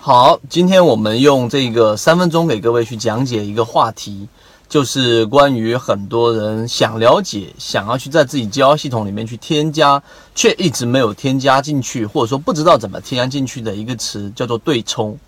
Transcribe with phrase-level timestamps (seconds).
[0.00, 4.28] 好，今天我们用这个三分钟给各位去讲解一个话题，
[4.68, 10.00] 就是关于很多人想了解、想要去在自己交易系统里面去添加，
[10.36, 15.18] 却一直没有添加进去，或者说不知道怎么添加进去的一个词，叫做对冲。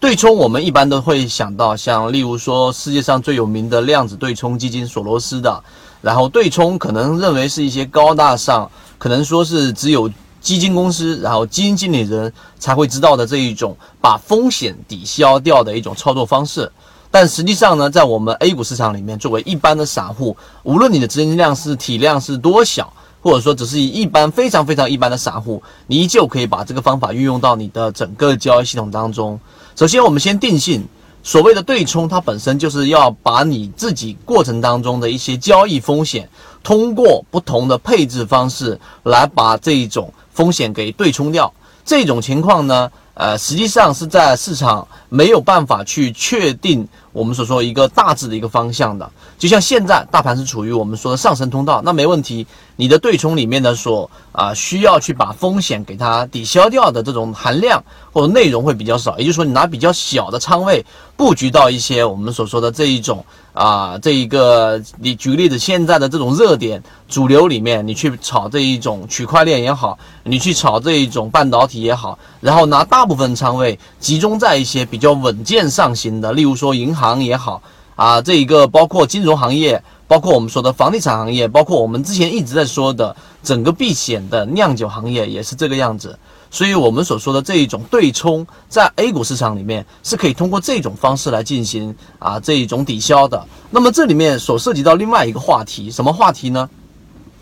[0.00, 5.62] 对冲，我们一般都会想到，像例如说世界上最有名的量子对冲基金索罗斯的，
[6.00, 10.10] 然后对冲可能认为是一些高大上，可能说是只有。
[10.48, 16.72] 基金公司，然后基金经理人才会知道的这一种把风险抵消掉的一种操作方式，
[17.10, 29.38] 但实际上呢，在我们 A 股市场里面，作为一般的散户，无论你的资金量是体量是多小，或者说只是一般非常非常一般的散户，你依旧可以把这个方法运用到你的整个交易系统当中。
[29.76, 30.82] 首先，我们先定性。
[31.20, 36.26] 所谓的对冲，它本身就是要把你自己过程当中的一些交易风险，
[36.62, 41.52] 通过不同的配置方式来把这一种风险给对冲掉。
[41.84, 46.86] 这种情况呢，呃，实际上是在市场没有办法去确定
[47.18, 49.10] 我们所说一个大致的一个方向的。
[49.36, 52.46] 就像现在大盘是处于我们说的上升通道，那没问题。
[52.80, 77.62] 你的对冲里面的所啊需要去把风险给它抵消掉的这种含量或者内容会比较少，也就是说你拿比较小的仓位布局到一些我们所说的这一种啊这一个，你举个例子，现在的这种热点主流里面，你去炒这一种区块链也好，你去炒这一种半导体也好，然后拿大部分仓位集中在一些比较稳健上行的，例如说银行行也好
[77.96, 79.82] 啊，这一个包括金融行业。
[80.08, 86.18] 包括我们说的房地产行业，包括我们之前一直在说的整个避险的酿酒行业，也是这个样子。
[86.50, 93.46] 所以，我们所说的这一种对冲，在 A 股市场里面是可以通过这种方式来进行啊这一种抵消的。
[93.68, 96.66] 那么，这里面所涉及到另外一个话题，什么话题呢？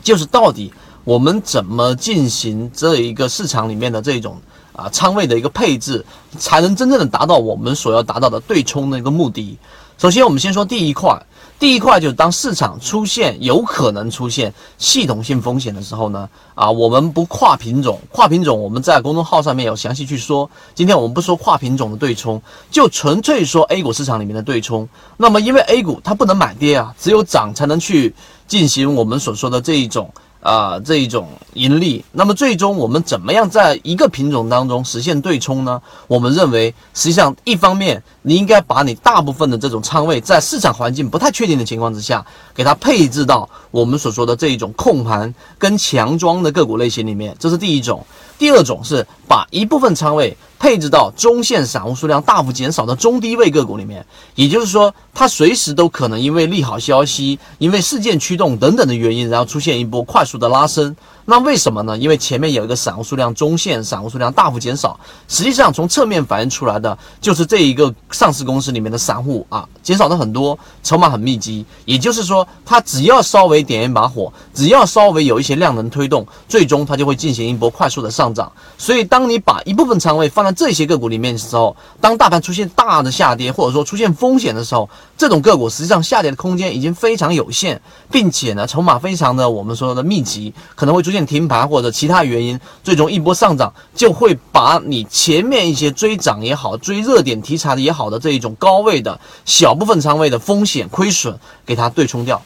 [0.00, 4.40] 就是到底我们怎么进行这一个市场里面的这种
[4.72, 6.04] 啊仓位的一个配置，
[6.38, 9.58] 才能真正的达到我们所要达到的对冲的一个目的？
[9.98, 11.20] 首先，我们先说第一块。
[11.58, 20.50] 第一块就是当市场出现有可能出现系统性风险的时候呢，啊，我们不跨品种，跨品种我们在公众号上面有详细去说。
[20.74, 24.88] 今天我们不说跨品种的对冲，就纯粹说 A 股市场里面的对冲。
[25.16, 28.12] 那么因为 A 股它不能买跌啊，只有涨才能去
[28.48, 30.12] 进行我们所说的这一种。
[30.42, 35.80] 啊，这一种盈利，那么最终我们怎么样在一个品种当中实现对冲呢？
[36.08, 48.04] 我们认为，实际上一方面你应该把你大部分的这种仓位，在市场环境不太确定的情况之下，给它配置到我们所说的这一种控盘跟强庄的个股类型里面，这是第一种。
[48.36, 50.36] 第二种是把一部分仓位。
[50.58, 60.94] 配置到中线散户数量大幅减少的中低位个股里面，也就是说，它随时都可能因为利好消息、因为事件驱动等等的原因，然后出现一波快速的拉升。
[61.24, 61.96] 那为什么呢？
[61.96, 64.98] 因为前面有一个散户数量中线散户数量大幅减少，
[65.28, 71.64] 实际上从侧面反映出来的就是这一个上市公司里面的散户啊减少的很多，筹码很密集。
[71.84, 78.50] 也就是说，它只要稍微点一把火，只要稍微有一些量能推动，最终它就会进行一波快速的上涨。
[78.76, 91.12] 所以，当你把一部分仓位放在这些个股里面的时候，当大盘出现大的下跌或者说出现风险的时候，这种个股实际上下跌的空间已经非常有限，并且呢，筹码非常的我们说的密集，可能会出。
[91.12, 102.40] 出现停牌或者其他原因，最终一波上涨就会把你前面一些追涨也好、追热点题材的也好的这一种高位的小部分仓位的风险亏损给它对冲掉。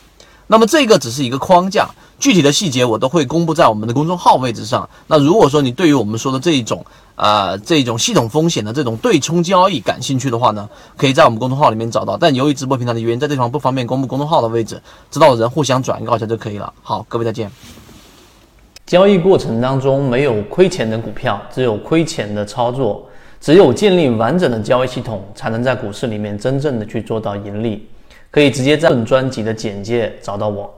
[0.46, 4.88] 那么这个只是一个框架，具体的细节我都会公布在我们的公众号位置上。
[5.08, 6.84] 那如果说你对于我们说的这一种
[7.16, 12.16] 呃这种系统风险的这种对冲交易感兴趣的话呢，可以在我们公众号里面找到。
[12.16, 14.80] 但由于直播平台的原因，在这地方不方便公布公众号的位置，
[15.10, 16.72] 知道的人互相转告一下就可以了。
[16.82, 17.50] 好，各位再见。
[18.86, 23.04] 交易过程当中没有亏钱的股票，只有亏钱的操作。
[23.38, 27.86] 只有建立完整的交易系统，才能在股市里面真正的去做到盈利。
[28.30, 30.75] 可以直接在本专辑的简介找到我。